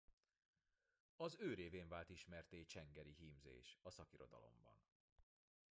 Az 1.15 1.35
ő 1.39 1.53
révén 1.53 1.87
vált 1.87 2.09
ismertté 2.09 2.63
csengeri 2.63 3.13
hímzés 3.17 3.77
a 3.81 3.89
szakirodalomban. 3.91 4.79